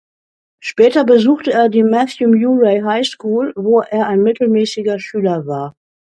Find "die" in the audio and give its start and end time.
1.69-1.83